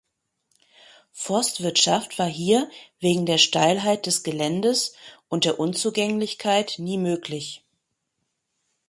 [1.11, 2.67] Forstwirtschaft war hier
[2.99, 4.95] wegen der Steilheit des Geländes
[5.29, 7.63] und der Unzugänglichkeit nie möglich.